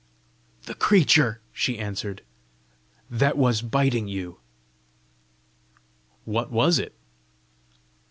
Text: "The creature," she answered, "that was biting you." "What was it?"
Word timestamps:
"The 0.63 0.73
creature," 0.73 1.43
she 1.53 1.77
answered, 1.77 2.23
"that 3.07 3.37
was 3.37 3.61
biting 3.61 4.07
you." 4.07 4.39
"What 6.25 6.49
was 6.49 6.79
it?" 6.79 6.95